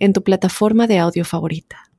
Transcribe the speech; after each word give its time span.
en 0.00 0.12
tu 0.12 0.24
plataforma 0.24 0.88
de 0.88 0.98
audio 0.98 1.24
favorita. 1.24 1.90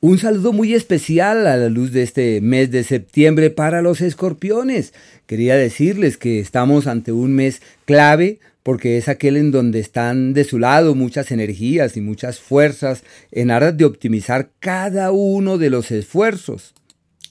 Un 0.00 0.18
saludo 0.18 0.52
muy 0.52 0.74
especial 0.74 1.46
a 1.46 1.56
la 1.56 1.70
luz 1.70 1.90
de 1.90 2.02
este 2.02 2.42
mes 2.42 2.70
de 2.70 2.84
septiembre 2.84 3.50
para 3.50 3.80
los 3.80 4.02
escorpiones. 4.02 4.92
Quería 5.26 5.56
decirles 5.56 6.18
que 6.18 6.40
estamos 6.40 6.86
ante 6.86 7.10
un 7.10 7.32
mes 7.32 7.62
clave 7.86 8.38
porque 8.62 8.98
es 8.98 9.08
aquel 9.08 9.36
en 9.36 9.50
donde 9.50 9.80
están 9.80 10.34
de 10.34 10.44
su 10.44 10.58
lado 10.58 10.94
muchas 10.94 11.30
energías 11.30 11.96
y 11.96 12.00
muchas 12.00 12.38
fuerzas 12.38 13.02
en 13.32 13.50
aras 13.50 13.76
de 13.76 13.84
optimizar 13.86 14.50
cada 14.58 15.10
uno 15.10 15.58
de 15.58 15.70
los 15.70 15.90
esfuerzos 15.90 16.74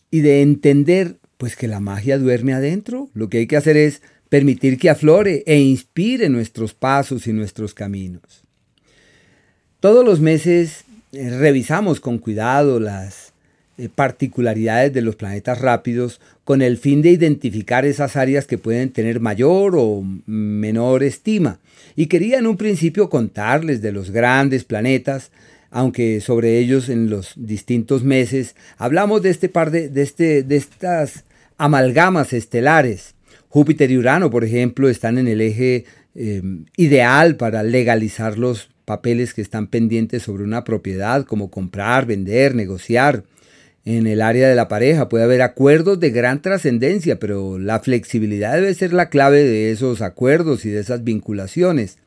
y 0.10 0.22
de 0.22 0.42
entender 0.42 1.18
pues 1.38 1.56
que 1.56 1.68
la 1.68 1.80
magia 1.80 2.18
duerme 2.18 2.54
adentro. 2.54 3.10
Lo 3.14 3.30
que 3.30 3.40
hay 3.40 3.48
que 3.48 3.58
hacer 3.58 3.78
es 3.78 4.02
permitir 4.30 4.80
que 4.80 4.90
aflore 4.90 5.44
e 5.46 5.60
inspire 5.60 6.30
nuestros 6.30 6.74
pasos 6.74 7.28
y 7.28 7.34
nuestros 7.34 7.74
caminos. 7.74 8.43
Todos 9.84 10.06
los 10.06 10.22
meses 10.22 10.86
eh, 11.12 11.30
revisamos 11.30 12.00
con 12.00 12.18
cuidado 12.18 12.80
las 12.80 13.34
eh, 13.78 13.90
particularidades 13.94 14.94
de 14.94 15.02
los 15.02 15.18
planetas 15.18 15.60
rápidos 15.60 16.22
con 16.46 16.62
el 16.62 16.78
fin 16.78 17.02
de 17.02 17.10
identificar 17.10 17.86
esas 17.86 18.16
áreas 18.16 18.48
que 18.48 18.58
pueden 18.58 18.92
tener 18.92 19.20
mayor 19.20 19.74
o 19.76 20.02
menor 20.26 21.04
estima. 21.04 21.60
Y 21.98 22.06
quería 22.06 22.40
en 22.40 22.48
un 22.48 22.56
principio 22.56 23.10
contarles 23.10 23.82
de 23.82 23.92
los 23.92 24.12
grandes 24.12 24.64
planetas, 24.64 25.32
aunque 25.70 26.22
sobre 26.22 26.60
ellos 26.60 26.88
en 26.88 27.10
los 27.10 27.34
distintos 27.36 28.06
meses 28.06 28.56
hablamos 28.78 29.22
de 29.22 29.32
este 29.32 29.50
par 29.50 29.70
de, 29.70 29.92
este, 30.02 30.44
de 30.44 30.56
estas 30.56 31.26
amalgamas 31.58 32.32
estelares. 32.32 33.16
Júpiter 33.50 33.92
y 33.92 33.98
Urano, 33.98 34.30
por 34.30 34.46
ejemplo, 34.46 34.88
están 34.88 35.18
en 35.18 35.28
el 35.28 35.42
eje 35.42 35.84
eh, 36.16 36.42
ideal 36.78 37.36
para 37.36 37.64
legalizar 37.64 38.38
los 38.38 38.70
papeles 38.86 39.34
que 39.34 39.42
están 39.42 39.68
pendientes 39.68 40.24
sobre 40.24 40.44
una 40.44 40.64
propiedad, 40.64 41.26
como 41.26 41.50
comprar, 41.50 42.06
vender, 42.06 42.56
negociar. 42.56 43.24
En 43.86 44.08
el 44.08 44.22
área 44.22 44.48
de 44.48 44.56
la 44.56 44.70
pareja 44.70 45.10
puede 45.10 45.26
haber 45.26 45.42
acuerdos 45.42 46.00
de 46.00 46.12
gran 46.12 46.42
trascendencia, 46.42 47.20
pero 47.20 47.60
la 47.60 47.80
flexibilidad 47.80 48.54
debe 48.54 48.74
ser 48.74 48.94
la 48.94 49.10
clave 49.10 49.44
de 49.44 49.72
esos 49.72 50.02
acuerdos 50.02 50.66
y 50.66 50.70
de 50.70 50.80
esas 50.80 51.04
vinculaciones. 51.04 51.98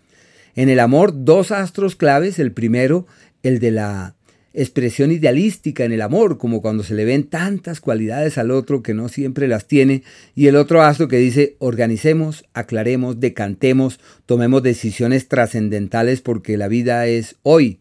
En 0.55 0.71
el 0.71 0.81
amor, 0.81 1.25
dos 1.25 1.53
astros 1.53 1.97
claves, 1.97 2.39
el 2.39 2.53
primero, 2.53 3.07
el 3.43 3.59
de 3.59 3.73
la 3.73 4.15
expresión 4.57 5.13
idealística 5.13 5.85
en 5.85 5.93
el 5.93 6.01
amor, 6.01 6.39
como 6.39 6.63
cuando 6.63 6.83
se 6.83 6.95
le 6.95 7.05
ven 7.05 7.25
tantas 7.25 7.81
cualidades 7.81 8.39
al 8.39 8.51
otro 8.51 8.83
que 8.83 8.95
no 8.95 9.09
siempre 9.09 9.49
las 9.49 9.67
tiene, 9.67 10.03
y 10.35 10.47
el 10.47 10.57
otro 10.57 10.83
astro 10.83 11.09
que 11.09 11.19
dice 11.19 11.57
organicemos, 11.59 12.47
aclaremos, 12.55 13.21
decantemos, 13.21 14.01
tomemos 14.25 14.63
decisiones 14.63 15.29
trascendentales 15.29 16.23
porque 16.23 16.57
la 16.57 16.69
vida 16.69 17.07
es 17.07 17.37
hoy. 17.43 17.81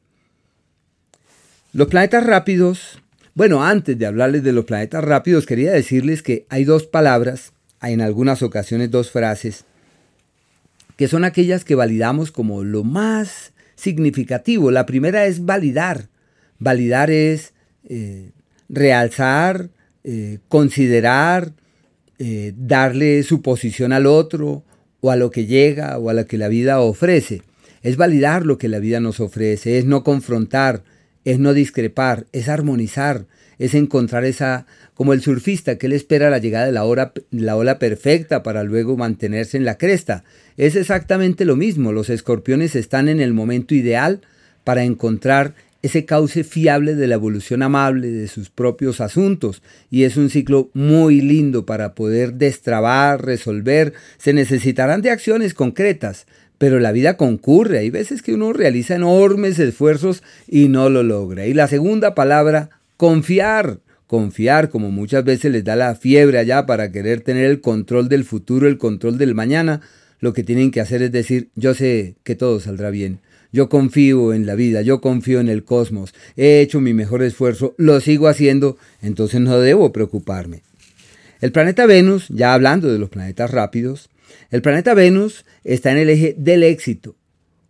Los 1.71 1.87
planetas 1.87 2.25
rápidos, 2.25 3.01
bueno, 3.35 3.63
antes 3.63 3.97
de 3.97 4.05
hablarles 4.05 4.43
de 4.43 4.51
los 4.51 4.65
planetas 4.65 5.03
rápidos, 5.03 5.45
quería 5.45 5.71
decirles 5.71 6.21
que 6.21 6.45
hay 6.49 6.65
dos 6.65 6.87
palabras, 6.87 7.53
hay 7.79 7.93
en 7.93 8.01
algunas 8.01 8.43
ocasiones 8.43 8.91
dos 8.91 9.11
frases, 9.11 9.63
que 10.97 11.07
son 11.07 11.23
aquellas 11.23 11.63
que 11.63 11.75
validamos 11.75 12.31
como 12.31 12.63
lo 12.65 12.83
más 12.83 13.53
significativo. 13.75 14.71
La 14.71 14.85
primera 14.85 15.25
es 15.25 15.45
validar, 15.45 16.09
Validar 16.59 17.11
es 17.11 17.53
eh, 17.87 18.31
realzar, 18.69 19.69
eh, 20.03 20.39
considerar, 20.47 21.53
eh, 22.17 22.53
darle 22.55 23.23
su 23.23 23.41
posición 23.41 23.91
al 23.91 24.05
otro 24.05 24.63
o 25.01 25.11
a 25.11 25.15
lo 25.15 25.31
que 25.31 25.45
llega 25.45 25.97
o 25.97 26.09
a 26.09 26.13
lo 26.13 26.25
que 26.25 26.37
la 26.37 26.47
vida 26.47 26.79
ofrece. 26.79 27.41
Es 27.83 27.97
validar 27.97 28.45
lo 28.45 28.57
que 28.57 28.69
la 28.69 28.79
vida 28.79 28.99
nos 28.99 29.19
ofrece, 29.19 29.77
es 29.77 29.85
no 29.85 30.03
confrontar, 30.03 30.83
es 31.23 31.39
no 31.39 31.53
discrepar, 31.53 32.25
es 32.31 32.49
armonizar, 32.49 33.25
es 33.59 33.73
encontrar 33.73 34.25
esa, 34.25 34.65
como 34.93 35.13
el 35.13 35.21
surfista 35.21 35.77
que 35.77 35.87
él 35.87 35.93
espera 35.93 36.29
la 36.29 36.39
llegada 36.39 36.65
de 36.65 36.71
la, 36.71 37.13
la 37.31 37.55
ola 37.55 37.79
perfecta 37.79 38.43
para 38.43 38.63
luego 38.63 38.97
mantenerse 38.97 39.57
en 39.57 39.65
la 39.65 39.77
cresta. 39.77 40.23
Es 40.57 40.75
exactamente 40.75 41.45
lo 41.45 41.55
mismo, 41.55 41.91
los 41.91 42.09
escorpiones 42.09 42.75
están 42.75 43.09
en 43.09 43.19
el 43.19 43.33
momento 43.33 43.75
ideal 43.75 44.21
para 44.63 44.83
encontrar 44.83 45.53
ese 45.85 46.05
cauce 46.05 46.43
fiable 46.43 46.95
de 46.95 47.05
la 47.05 47.13
evolución 47.13 47.61
amable 47.61 48.09
de 48.09 48.27
sus 48.27 48.49
propios 48.49 49.01
asuntos 49.01 49.61
y 49.91 50.03
es 50.03 50.17
un 50.17 50.31
ciclo 50.31 50.71
muy 50.73 51.21
lindo 51.21 51.67
para 51.67 51.93
poder 51.93 52.33
destrabar, 52.33 53.23
resolver. 53.23 53.93
Se 54.17 54.33
necesitarán 54.33 55.03
de 55.03 55.11
acciones 55.11 55.53
concretas, 55.53 56.25
pero 56.57 56.79
la 56.79 56.91
vida 56.91 57.17
concurre. 57.17 57.77
Hay 57.77 57.91
veces 57.91 58.23
que 58.23 58.33
uno 58.33 58.51
realiza 58.51 58.95
enormes 58.95 59.59
esfuerzos 59.59 60.23
y 60.47 60.69
no 60.69 60.89
lo 60.89 61.03
logra. 61.03 61.45
Y 61.45 61.53
la 61.53 61.67
segunda 61.67 62.15
palabra, 62.15 62.71
confiar. 62.97 63.79
Confiar, 64.07 64.69
como 64.69 64.89
muchas 64.89 65.23
veces 65.23 65.51
les 65.51 65.63
da 65.63 65.75
la 65.75 65.93
fiebre 65.93 66.39
allá 66.39 66.65
para 66.65 66.91
querer 66.91 67.21
tener 67.21 67.45
el 67.45 67.61
control 67.61 68.09
del 68.09 68.23
futuro, 68.23 68.67
el 68.67 68.79
control 68.79 69.19
del 69.19 69.35
mañana, 69.35 69.81
lo 70.19 70.33
que 70.33 70.43
tienen 70.43 70.71
que 70.71 70.81
hacer 70.81 71.03
es 71.03 71.11
decir, 71.11 71.49
yo 71.55 71.75
sé 71.75 72.15
que 72.23 72.35
todo 72.35 72.59
saldrá 72.59 72.89
bien. 72.89 73.19
Yo 73.55 73.69
confío 73.69 74.33
en 74.33 74.45
la 74.45 74.55
vida, 74.55 74.81
yo 74.81 74.99
confío 74.99 75.39
en 75.39 75.47
el 75.47 75.63
cosmos, 75.63 76.13
he 76.35 76.59
hecho 76.59 76.81
mi 76.81 76.93
mejor 76.93 77.23
esfuerzo, 77.23 77.73
lo 77.77 78.01
sigo 78.01 78.27
haciendo, 78.27 78.77
entonces 79.01 79.39
no 79.39 79.57
debo 79.61 79.93
preocuparme. 79.93 80.61
El 81.39 81.53
planeta 81.53 81.85
Venus, 81.85 82.27
ya 82.27 82.53
hablando 82.53 82.91
de 82.91 82.99
los 82.99 83.09
planetas 83.09 83.51
rápidos, 83.51 84.09
el 84.51 84.61
planeta 84.61 84.93
Venus 84.93 85.45
está 85.63 85.93
en 85.93 85.99
el 85.99 86.09
eje 86.09 86.35
del 86.37 86.63
éxito, 86.63 87.15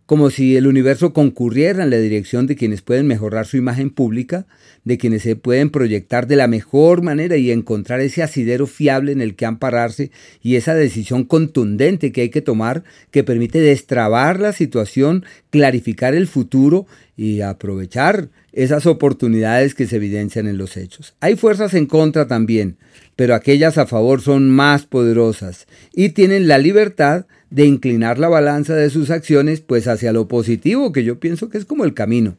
como 0.06 0.30
si 0.30 0.56
el 0.56 0.68
universo 0.68 1.12
concurriera 1.12 1.82
en 1.82 1.90
la 1.90 1.98
dirección 1.98 2.46
de 2.46 2.54
quienes 2.54 2.80
pueden 2.80 3.08
mejorar 3.08 3.46
su 3.46 3.56
imagen 3.56 3.90
pública, 3.90 4.46
de 4.84 4.98
quienes 4.98 5.22
se 5.22 5.34
pueden 5.34 5.70
proyectar 5.70 6.28
de 6.28 6.36
la 6.36 6.46
mejor 6.46 7.02
manera 7.02 7.36
y 7.36 7.50
encontrar 7.50 8.00
ese 8.00 8.22
asidero 8.22 8.68
fiable 8.68 9.10
en 9.10 9.20
el 9.20 9.34
que 9.34 9.46
ampararse 9.46 10.12
y 10.40 10.54
esa 10.54 10.74
decisión 10.76 11.24
contundente 11.24 12.12
que 12.12 12.20
hay 12.20 12.28
que 12.28 12.40
tomar 12.40 12.84
que 13.10 13.24
permite 13.24 13.60
destrabar 13.60 14.38
la 14.38 14.52
situación, 14.52 15.24
clarificar 15.50 16.14
el 16.14 16.28
futuro 16.28 16.86
y 17.16 17.40
aprovechar 17.40 18.28
esas 18.52 18.86
oportunidades 18.86 19.74
que 19.74 19.86
se 19.86 19.96
evidencian 19.96 20.46
en 20.46 20.56
los 20.56 20.76
hechos. 20.76 21.16
Hay 21.18 21.34
fuerzas 21.34 21.74
en 21.74 21.86
contra 21.86 22.28
también, 22.28 22.76
pero 23.16 23.34
aquellas 23.34 23.78
a 23.78 23.86
favor 23.86 24.22
son 24.22 24.50
más 24.50 24.86
poderosas 24.86 25.66
y 25.92 26.10
tienen 26.10 26.46
la 26.46 26.58
libertad 26.58 27.26
de 27.50 27.64
inclinar 27.64 28.18
la 28.18 28.28
balanza 28.28 28.74
de 28.74 28.90
sus 28.90 29.10
acciones 29.10 29.60
pues 29.60 29.88
hacia 29.88 30.12
lo 30.12 30.28
positivo, 30.28 30.92
que 30.92 31.04
yo 31.04 31.20
pienso 31.20 31.48
que 31.48 31.58
es 31.58 31.64
como 31.64 31.84
el 31.84 31.94
camino. 31.94 32.36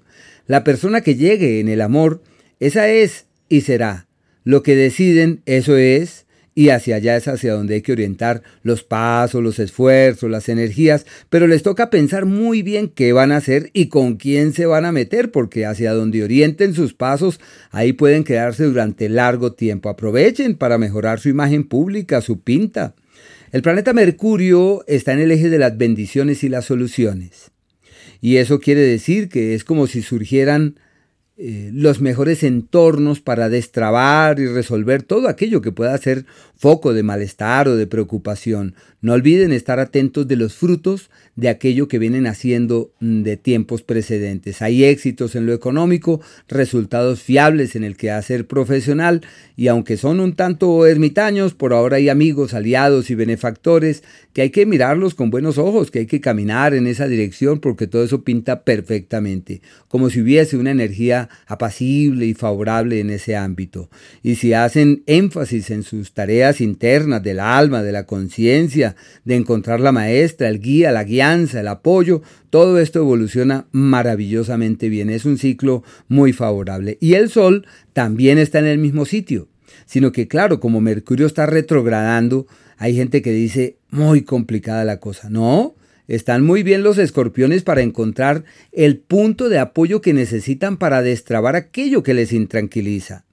La 0.47 0.63
persona 0.63 1.01
que 1.01 1.15
llegue 1.15 1.59
en 1.59 1.69
el 1.69 1.81
amor, 1.81 2.21
esa 2.59 2.89
es 2.89 3.25
y 3.49 3.61
será. 3.61 4.07
Lo 4.43 4.63
que 4.63 4.75
deciden, 4.75 5.41
eso 5.45 5.75
es, 5.77 6.25
y 6.57 6.69
hacia 6.69 6.95
allá 6.95 7.15
es 7.15 7.27
hacia 7.27 7.53
donde 7.53 7.75
hay 7.75 7.81
que 7.83 7.91
orientar 7.91 8.41
los 8.63 8.83
pasos, 8.83 9.43
los 9.43 9.59
esfuerzos, 9.59 10.31
las 10.31 10.49
energías, 10.49 11.05
pero 11.29 11.45
les 11.45 11.61
toca 11.61 11.91
pensar 11.91 12.25
muy 12.25 12.63
bien 12.63 12.87
qué 12.87 13.13
van 13.13 13.31
a 13.31 13.37
hacer 13.37 13.69
y 13.73 13.89
con 13.89 14.15
quién 14.15 14.53
se 14.53 14.65
van 14.65 14.85
a 14.85 14.91
meter, 14.91 15.29
porque 15.29 15.67
hacia 15.67 15.93
donde 15.93 16.23
orienten 16.23 16.73
sus 16.73 16.95
pasos, 16.95 17.39
ahí 17.69 17.93
pueden 17.93 18.23
quedarse 18.23 18.63
durante 18.63 19.07
largo 19.07 19.53
tiempo. 19.53 19.89
Aprovechen 19.89 20.55
para 20.55 20.79
mejorar 20.79 21.19
su 21.19 21.29
imagen 21.29 21.63
pública, 21.63 22.21
su 22.21 22.39
pinta. 22.39 22.95
El 23.51 23.61
planeta 23.61 23.93
Mercurio 23.93 24.83
está 24.87 25.13
en 25.13 25.19
el 25.19 25.31
eje 25.31 25.49
de 25.49 25.57
las 25.57 25.77
bendiciones 25.77 26.43
y 26.43 26.49
las 26.49 26.65
soluciones. 26.65 27.51
Y 28.19 28.37
eso 28.37 28.59
quiere 28.59 28.81
decir 28.81 29.29
que 29.29 29.53
es 29.53 29.63
como 29.63 29.87
si 29.87 30.01
surgieran 30.01 30.79
eh, 31.39 31.69
los 31.71 32.01
mejores 32.01 32.41
entornos 32.41 33.21
para 33.21 33.47
destrabar 33.47 34.39
y 34.39 34.47
resolver 34.47 35.03
todo 35.03 35.27
aquello 35.27 35.61
que 35.61 35.71
pueda 35.71 35.95
ser 35.99 36.25
foco 36.55 36.95
de 36.95 37.03
malestar 37.03 37.67
o 37.67 37.75
de 37.75 37.85
preocupación. 37.85 38.73
No 39.01 39.13
olviden 39.13 39.51
estar 39.51 39.79
atentos 39.79 40.27
de 40.27 40.35
los 40.35 40.55
frutos 40.55 41.11
de 41.35 41.49
aquello 41.49 41.87
que 41.87 41.99
vienen 41.99 42.25
haciendo 42.25 42.91
mm, 42.99 43.21
de 43.21 43.37
tiempos 43.37 43.83
precedentes. 43.83 44.63
Hay 44.63 44.83
éxitos 44.83 45.35
en 45.35 45.45
lo 45.45 45.53
económico, 45.53 46.19
resultados 46.47 47.21
fiables 47.21 47.75
en 47.75 47.83
el 47.83 47.95
quehacer 47.95 48.47
profesional 48.47 49.21
y 49.55 49.67
aunque 49.67 49.97
son 49.97 50.19
un 50.19 50.33
tanto 50.33 50.87
ermitaños, 50.87 51.53
por 51.53 51.73
ahora 51.73 51.97
hay 51.97 52.09
amigos, 52.09 52.55
aliados 52.55 53.11
y 53.11 53.15
benefactores 53.15 54.03
que 54.33 54.41
hay 54.41 54.49
que 54.49 54.65
mirarlos 54.65 55.13
con 55.13 55.29
buenos 55.29 55.59
ojos, 55.59 55.91
que 55.91 55.99
hay 55.99 56.07
que 56.07 56.21
caminar 56.21 56.73
en 56.73 56.87
esa 56.87 57.07
dirección 57.07 57.59
porque 57.59 57.85
todo 57.85 58.03
eso 58.03 58.23
pinta 58.23 58.63
perfectamente, 58.63 59.61
como 59.87 60.09
si 60.09 60.21
hubiese 60.21 60.57
una 60.57 60.71
energía 60.71 61.26
apacible 61.45 62.25
y 62.25 62.33
favorable 62.33 62.99
en 62.99 63.09
ese 63.09 63.35
ámbito. 63.35 63.89
Y 64.23 64.35
si 64.35 64.53
hacen 64.53 65.03
énfasis 65.05 65.69
en 65.71 65.83
sus 65.83 66.13
tareas 66.13 66.61
internas 66.61 67.23
del 67.23 67.39
alma, 67.39 67.83
de 67.83 67.91
la 67.91 68.05
conciencia, 68.05 68.95
de 69.25 69.35
encontrar 69.35 69.79
la 69.79 69.91
maestra, 69.91 70.49
el 70.49 70.59
guía, 70.59 70.91
la 70.91 71.03
guianza, 71.03 71.61
el 71.61 71.67
apoyo, 71.67 72.21
todo 72.49 72.79
esto 72.79 72.99
evoluciona 72.99 73.67
maravillosamente 73.71 74.89
bien. 74.89 75.09
Es 75.09 75.25
un 75.25 75.37
ciclo 75.37 75.83
muy 76.07 76.33
favorable. 76.33 76.97
Y 77.01 77.13
el 77.13 77.29
Sol 77.29 77.65
también 77.93 78.37
está 78.37 78.59
en 78.59 78.67
el 78.67 78.77
mismo 78.77 79.05
sitio. 79.05 79.47
Sino 79.85 80.11
que 80.11 80.27
claro, 80.27 80.59
como 80.59 80.81
Mercurio 80.81 81.27
está 81.27 81.45
retrogradando, 81.45 82.47
hay 82.77 82.95
gente 82.95 83.21
que 83.21 83.31
dice, 83.31 83.77
muy 83.89 84.23
complicada 84.23 84.83
la 84.85 84.99
cosa. 84.99 85.29
No, 85.29 85.75
están 86.07 86.43
muy 86.43 86.63
bien 86.63 86.83
los 86.83 86.97
escorpiones 86.97 87.63
para 87.63 87.81
encontrar 87.81 88.43
el 88.71 88.97
punto 88.97 89.49
de 89.49 89.59
apoyo 89.59 90.01
que 90.01 90.13
necesitan 90.13 90.77
para 90.77 91.01
destrabar 91.01 91.55
aquello 91.55 92.03
que 92.03 92.13
les 92.13 92.33
intranquiliza. 92.33 93.25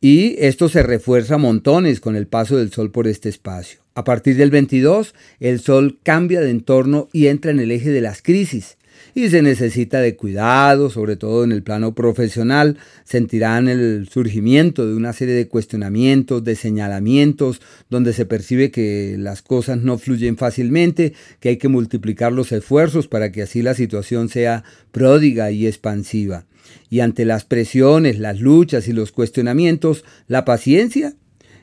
Y 0.00 0.36
esto 0.38 0.68
se 0.68 0.82
refuerza 0.82 1.38
montones 1.38 2.00
con 2.00 2.14
el 2.16 2.26
paso 2.26 2.56
del 2.56 2.70
Sol 2.70 2.90
por 2.90 3.08
este 3.08 3.28
espacio. 3.28 3.80
A 3.94 4.04
partir 4.04 4.36
del 4.36 4.50
22, 4.50 5.14
el 5.40 5.60
Sol 5.60 5.98
cambia 6.02 6.40
de 6.40 6.50
entorno 6.50 7.08
y 7.12 7.28
entra 7.28 7.52
en 7.52 7.60
el 7.60 7.70
eje 7.70 7.90
de 7.90 8.00
las 8.00 8.20
crisis 8.20 8.76
y 9.14 9.28
se 9.28 9.42
necesita 9.42 10.00
de 10.00 10.16
cuidado, 10.16 10.90
sobre 10.90 11.16
todo 11.16 11.44
en 11.44 11.52
el 11.52 11.62
plano 11.62 11.94
profesional. 11.94 12.78
Sentirán 13.04 13.68
el 13.68 14.08
surgimiento 14.10 14.86
de 14.86 14.94
una 14.94 15.12
serie 15.12 15.34
de 15.34 15.48
cuestionamientos, 15.48 16.44
de 16.44 16.56
señalamientos, 16.56 17.60
donde 17.90 18.12
se 18.12 18.26
percibe 18.26 18.70
que 18.70 19.16
las 19.18 19.42
cosas 19.42 19.78
no 19.82 19.98
fluyen 19.98 20.36
fácilmente, 20.36 21.12
que 21.40 21.50
hay 21.50 21.56
que 21.56 21.68
multiplicar 21.68 22.32
los 22.32 22.52
esfuerzos 22.52 23.08
para 23.08 23.32
que 23.32 23.42
así 23.42 23.62
la 23.62 23.74
situación 23.74 24.28
sea 24.28 24.64
pródiga 24.92 25.50
y 25.50 25.66
expansiva. 25.66 26.46
Y 26.90 27.00
ante 27.00 27.24
las 27.24 27.44
presiones, 27.44 28.18
las 28.18 28.40
luchas 28.40 28.88
y 28.88 28.92
los 28.92 29.12
cuestionamientos, 29.12 30.04
la 30.28 30.44
paciencia 30.44 31.14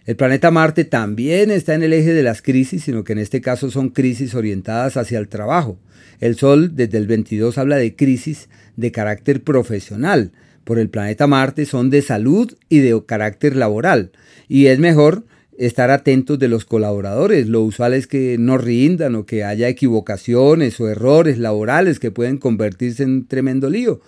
el 0.06 0.15
planeta 0.15 0.50
Marte 0.50 0.83
también 0.83 1.51
está 1.51 1.75
en 1.75 1.83
el 1.83 1.94
eje 1.94 2.13
de 2.13 2.24
las 2.24 2.42
crisis, 2.42 2.83
sino 2.83 3.03
que 3.03 3.13
en 3.13 3.19
este 3.19 3.39
caso 3.39 3.69
son 3.69 3.89
crisis 3.89 4.33
orientadas 4.33 4.98
hacia 4.98 5.19
el 5.19 5.27
trabajo. 5.27 5.77
El 6.19 6.36
Sol 6.36 6.75
desde 6.75 6.98
el 6.98 7.06
22 7.06 7.57
habla 7.59 7.77
de 7.77 7.95
crisis 7.95 8.50
de 8.77 8.92
carácter 8.92 9.44
profesional. 9.44 10.31
Por 10.63 10.80
el 10.80 10.89
planeta 10.89 11.27
Marte 11.27 11.65
son 11.65 11.92
de 11.92 12.01
salud 12.01 12.51
y 12.68 12.80
de 12.80 13.00
carácter 13.06 13.56
laboral. 13.56 14.12
Y 14.48 14.68
es 14.68 14.80
mejor 14.80 15.24
estar 15.57 15.92
atentos 15.92 16.39
de 16.39 16.48
los 16.48 16.65
colaboradores. 16.65 17.48
Lo 17.48 17.62
usual 17.62 17.94
es 17.94 18.07
que 18.07 18.38
no 18.39 18.57
rindan 18.57 19.13
o 19.13 19.27
que 19.27 19.44
haya 19.44 19.68
equivocaciones 19.68 20.80
o 20.80 20.89
errores 20.89 21.38
laborales 21.38 22.00
que 22.00 22.09
pueden 22.09 22.39
convertirse 22.39 23.03
en 23.03 23.27
tremendo 23.27 23.69
lío 23.69 24.01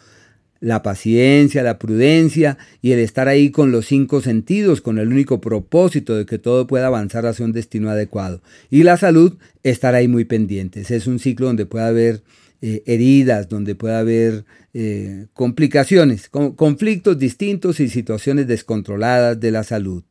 la 0.64 0.82
paciencia, 0.82 1.62
la 1.62 1.78
prudencia 1.78 2.58
y 2.82 2.94
el 2.94 3.00
estar 3.00 3.28
ahí 3.28 3.52
con 3.52 3.74
los 3.74 3.86
cinco 3.86 4.22
sentidos, 4.22 4.80
con 4.80 4.98
el 4.98 5.10
único 5.10 5.42
propósito 5.42 6.16
de 6.16 6.26
que 6.26 6.40
todo 6.40 6.68
pueda 6.68 6.88
avanzar 6.88 7.26
hacia 7.26 7.44
un 7.44 7.52
destino 7.52 7.90
adecuado. 7.90 8.42
Y 8.70 8.84
la 8.84 8.96
salud, 8.96 9.38
estar 9.64 9.94
ahí 9.94 10.08
muy 10.08 10.24
pendientes. 10.24 10.90
Es 10.90 11.06
un 11.06 11.20
ciclo 11.20 11.48
donde 11.48 11.66
puede 11.66 11.86
haber 11.86 12.24
eh, 12.62 12.82
heridas, 12.86 13.50
donde 13.50 13.76
puede 13.76 13.96
haber 13.96 14.46
eh, 14.74 15.26
complicaciones, 15.34 16.30
conflictos 16.30 17.20
distintos 17.20 17.82
y 17.82 17.90
situaciones 17.90 18.48
descontroladas 18.48 19.38
de 19.42 19.52
la 19.52 19.66
salud. 19.66 20.06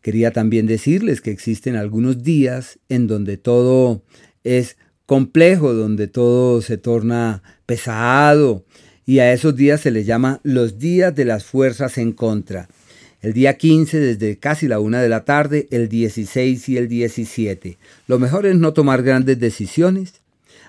Quería 0.00 0.32
también 0.32 0.66
decirles 0.66 1.20
que 1.20 1.30
existen 1.30 1.76
algunos 1.76 2.24
días 2.24 2.80
en 2.88 3.06
donde 3.06 3.36
todo 3.36 4.02
es 4.42 4.76
complejo, 5.06 5.72
donde 5.72 6.08
todo 6.08 6.62
se 6.62 6.78
torna 6.78 7.44
pesado, 7.64 8.64
y 9.06 9.18
a 9.18 9.32
esos 9.32 9.56
días 9.56 9.80
se 9.80 9.90
les 9.90 10.06
llama 10.06 10.40
los 10.42 10.78
días 10.78 11.14
de 11.14 11.24
las 11.24 11.44
fuerzas 11.44 11.98
en 11.98 12.12
contra. 12.12 12.68
El 13.20 13.32
día 13.32 13.56
15 13.56 14.00
desde 14.00 14.36
casi 14.36 14.68
la 14.68 14.80
una 14.80 15.00
de 15.00 15.08
la 15.08 15.24
tarde, 15.24 15.66
el 15.70 15.88
16 15.88 16.68
y 16.68 16.76
el 16.76 16.88
17. 16.88 17.78
Lo 18.06 18.18
mejor 18.18 18.46
es 18.46 18.56
no 18.56 18.72
tomar 18.72 19.02
grandes 19.02 19.38
decisiones 19.38 20.20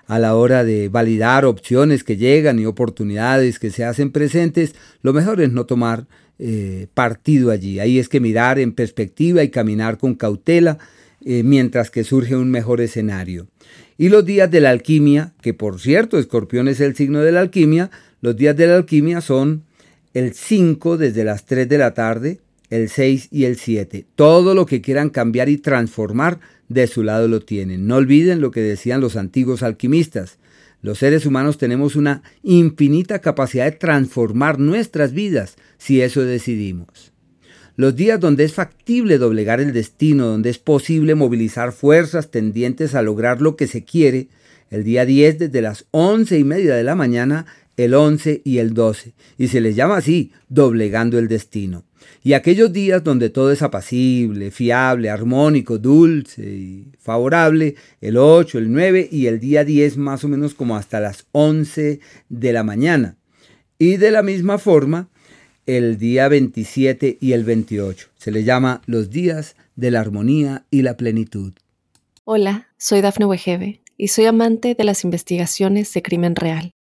a 0.07 0.19
la 0.19 0.35
hora 0.35 0.63
de 0.63 0.87
validar 0.89 1.45
opciones 1.45 2.03
que 2.03 2.17
llegan 2.17 2.59
y 2.59 2.65
oportunidades 2.65 3.59
que 3.59 3.71
se 3.71 3.83
hacen 3.83 4.11
presentes. 4.11 4.75
Lo 5.01 5.13
mejor 5.13 5.41
es 5.41 5.51
no 5.51 5.65
tomar 5.65 6.05
eh, 6.39 6.88
partido 6.93 7.51
allí. 7.51 7.79
Ahí 7.79 7.99
es 7.99 8.07
que 8.07 8.19
mirar 8.19 8.59
en 8.59 8.71
perspectiva 8.71 9.43
y 9.43 9.49
caminar 9.49 9.97
con 9.97 10.15
cautela 10.15 10.77
eh, 11.25 11.43
mientras 11.43 11.89
que 11.91 12.03
surge 12.03 12.35
un 12.35 12.51
mejor 12.51 12.81
escenario. 12.81 13.47
Y 13.97 14.09
los 14.09 14.25
días 14.25 14.51
de 14.51 14.61
la 14.61 14.69
alquimia, 14.69 15.33
que 15.41 15.53
por 15.53 15.79
cierto, 15.79 16.19
escorpión 16.19 16.67
es 16.67 16.81
el 16.81 16.95
signo 16.95 17.21
de 17.21 17.31
la 17.31 17.39
alquimia, 17.39 17.89
los 18.25 18.36
días 18.36 18.57
de 18.57 18.66
la 18.66 18.77
alquimia 18.77 19.22
son 19.22 19.66
el 20.16 20.33
5 20.33 20.98
desde 20.98 21.24
las 21.24 21.45
3 21.45 21.69
de 21.69 21.77
la 21.77 21.94
tarde, 21.94 22.39
el 22.72 22.89
6 22.89 23.27
y 23.30 23.44
el 23.44 23.56
7. 23.56 24.04
Todo 24.16 24.56
lo 24.56 24.66
que 24.66 24.81
quieran 24.81 25.12
cambiar 25.12 25.48
y 25.48 25.57
transformar, 25.57 26.39
de 26.68 26.88
su 26.88 27.04
lado 27.04 27.27
lo 27.27 27.42
tienen. 27.42 27.86
No 27.86 27.98
olviden 27.98 28.42
lo 28.42 28.50
que 28.50 28.62
decían 28.62 29.00
los 29.00 29.16
antiguos 29.16 29.62
alquimistas. 29.62 30.39
Los 30.81 30.98
seres 30.98 31.27
humanos 31.27 31.60
tenemos 31.60 31.95
una 31.95 32.24
infinita 32.42 33.19
capacidad 33.19 33.66
de 33.66 33.74
transformar 33.74 34.57
nuestras 34.57 35.13
vidas 35.13 35.56
si 35.77 36.01
eso 36.01 36.22
decidimos. 36.22 37.13
Los 37.75 37.95
días 37.95 38.19
donde 38.19 38.45
es 38.45 38.54
factible 38.54 39.19
doblegar 39.19 39.60
el 39.62 39.72
destino, 39.72 40.25
donde 40.25 40.50
es 40.50 40.57
posible 40.57 41.13
movilizar 41.13 41.74
fuerzas 41.74 42.31
tendientes 42.31 42.95
a 42.95 43.04
lograr 43.04 43.39
lo 43.39 43.56
que 43.56 43.68
se 43.68 43.83
quiere, 43.83 44.30
el 44.72 44.83
día 44.83 45.06
10 45.06 45.38
desde 45.38 45.62
las 45.62 45.86
11 45.92 46.39
y 46.39 46.44
media 46.44 46.75
de 46.75 46.83
la 46.83 46.95
mañana 46.95 47.45
el 47.77 47.94
11 47.94 48.42
y 48.44 48.57
el 48.60 48.74
12, 48.74 49.13
y 49.38 49.48
se 49.48 49.62
les 49.62 49.75
llama 49.75 49.98
así, 49.98 50.31
doblegando 50.50 51.19
el 51.19 51.27
destino. 51.27 51.83
Y 52.24 52.33
aquellos 52.33 52.74
días 52.74 53.04
donde 53.04 53.30
todo 53.30 53.51
es 53.51 53.62
apacible, 53.62 54.51
fiable, 54.51 55.10
armónico, 55.10 55.77
dulce 55.77 56.44
y 56.44 56.88
favorable, 57.00 57.75
el 58.01 58.18
8, 58.18 58.57
el 58.57 58.72
9 58.72 59.10
y 59.12 59.27
el 59.27 59.39
día 59.39 59.63
10 59.63 59.98
más 59.98 60.24
o 60.24 60.27
menos 60.27 60.54
como 60.54 60.75
hasta 60.75 61.00
las 61.00 61.27
11 61.33 62.00
de 62.30 62.54
la 62.54 62.63
mañana. 62.63 63.18
Y 63.77 63.98
de 63.98 64.12
la 64.12 64.24
misma 64.24 64.57
forma, 64.57 65.10
el 65.66 65.98
día 65.98 66.27
27 66.27 67.18
y 67.19 67.33
el 67.33 67.44
28. 67.44 68.10
Se 68.18 68.31
le 68.31 68.44
llama 68.44 68.81
los 68.86 69.10
días 69.10 69.56
de 69.75 69.92
la 69.92 70.00
armonía 70.00 70.66
y 70.72 70.81
la 70.81 70.98
plenitud. 70.98 71.54
Hola, 72.24 72.69
soy 72.77 73.01
Dafne 73.01 73.25
Wegebe 73.25 73.81
y 73.98 74.07
soy 74.07 74.25
amante 74.25 74.75
de 74.75 74.83
las 74.83 75.04
investigaciones 75.04 75.94
de 75.94 76.01
crimen 76.01 76.36
real. 76.36 76.75